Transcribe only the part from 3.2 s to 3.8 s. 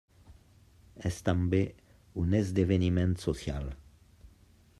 social.